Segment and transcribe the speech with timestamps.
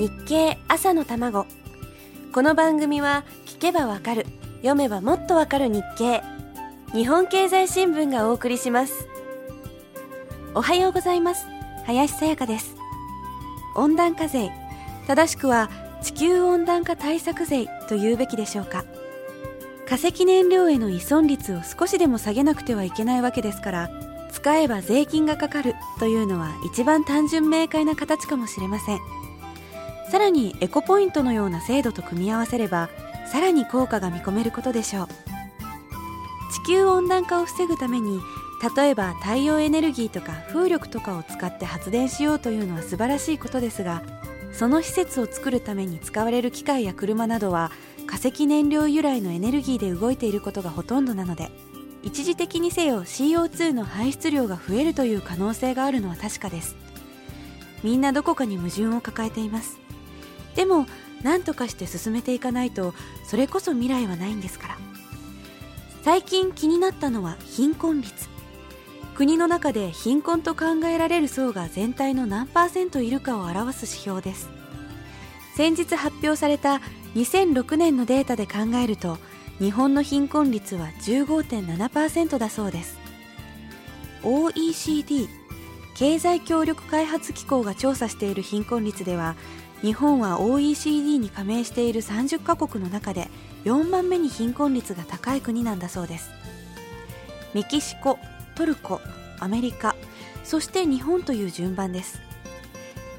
[0.00, 1.44] 日経朝の卵。
[2.32, 4.24] この番組は聞けばわかる
[4.62, 6.22] 読めばもっとわかる日経。
[6.94, 9.06] 日本経済新聞がお送りします。
[10.54, 11.44] おはようございます。
[11.84, 12.76] 林さやかです。
[13.76, 14.50] 温暖化税
[15.06, 15.68] 正しくは
[16.02, 18.86] 地球温暖化対策税と言うべきでしょうか。
[19.86, 23.90] 化石燃料への依存率を少しでも下げなくてはいけないわけですから
[24.32, 29.29] 使えば税金がかかるというのは一番単純明快な形かもしれません。
[30.10, 32.90] さらにエコポイントのような制度と組み合わせれば
[33.26, 35.08] さらに効果が見込めることでしょう。
[36.52, 38.20] 地球温暖化を防ぐために
[38.76, 44.02] 例えば太陽エネルギーとか風力とかを使って発電しようというのは素晴らしいことですが
[44.52, 47.70] その施設を作るために使われる機械や車などは
[48.06, 51.50] 化石燃料由来のエネルギーで動いていることがほとんどなので
[52.02, 56.74] 一時的にせよ CO2 の排出量が増えるという可能性があるのは確かです。
[57.82, 59.78] みんなどこかに矛盾を抱えています。
[60.54, 60.86] でも
[61.22, 64.78] 何とかして進めていかないとそれこそ未来はないんですから。
[66.02, 68.28] 最近気になったのは貧困率。
[69.14, 74.48] 国の中で貧困と考えられる層が全体の何パーセントいるかを表す指標です。
[75.56, 76.80] 先日発表された
[77.14, 79.18] 2006年のデータで考えると
[79.58, 82.98] 日本の貧困率は15.7%だそうです。
[84.22, 85.28] OECD
[85.94, 89.36] 経済協力開発機構が調査している貧困率では
[89.82, 93.28] 日本は OECD に加盟している30カ国の中で
[93.64, 96.30] 4番目に貧困率が高い国なんだそうです。
[97.54, 98.18] メキシコ
[98.54, 99.00] トルコ
[99.38, 99.96] アメリカ
[100.44, 102.20] そして日本という順番です。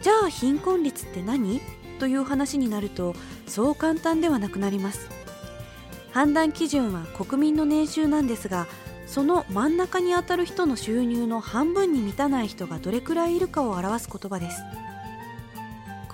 [0.00, 1.60] じゃあ貧困率って何？
[1.98, 3.14] という話になると
[3.46, 5.08] そう簡単ではなくなります。
[6.12, 8.66] 判断基準は国民の年収なんですが
[9.06, 14.62] その真ん中にあたる人の収入の半分に満たない人がどれくらいいるかを表す言葉です。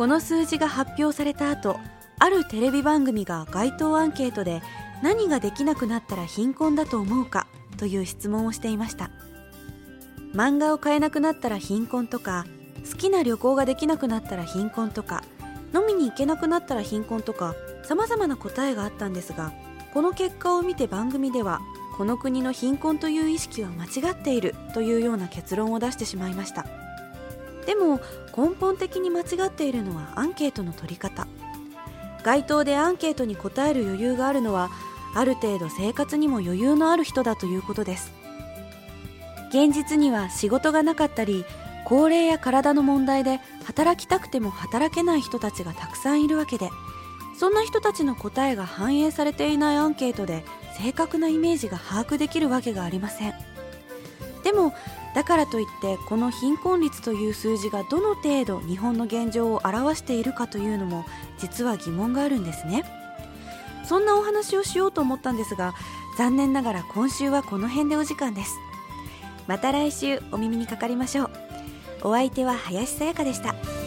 [0.02, 1.78] この数字が発表された後
[2.18, 4.60] あるテレビ番組が街頭アンケートで
[5.00, 9.12] 何ができなくなったら貧困だと思うかという質問をしていました。
[10.34, 12.46] 漫画を買えなくなったら貧困とか
[12.90, 15.22] 好きな旅行ができなくなったら貧困とか
[15.72, 19.52] 飲みに行けなくなったら貧困とか様々な答えがあったんですが
[19.94, 21.60] この結果を見て番組では
[21.96, 26.81] この国の貧困という意識は間違っているというような結論を出してしまいました。
[27.66, 28.00] でも
[28.36, 31.26] 根本的に間違っているのはアンケートの取り方。
[32.24, 34.70] 街頭でアンケートに答える余裕があるのは
[35.14, 38.12] ある程度生活にも余裕のある人だということです。
[39.50, 41.44] 現実には仕事がなかったり
[41.84, 46.70] 高齢や体の問題で働きたくても働けない人たちがたくさんいるわけで
[47.38, 50.42] そんな人たちの答えが反映されていないアンケートで
[50.78, 53.51] 正確なイメージが把握できるわけがありません。
[54.52, 54.74] でも
[55.14, 61.04] だからといってこの貧困率という数字がどの程度日本の現状を表しているかというのも
[61.38, 62.84] 実は疑問があるんですね。
[63.84, 65.74] そんなお話をしようと思ったんですが
[66.16, 68.54] 残念ながら今週はこの辺でお時間です。
[69.48, 71.30] また来週お耳にかかりましょう。
[72.04, 73.81] お相手は林さやかでした。